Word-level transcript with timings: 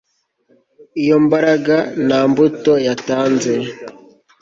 iyo 1.01 1.15
mbaraga 1.25 1.77
nta 2.05 2.21
mbuto 2.29 2.73
yatanze 2.85 3.53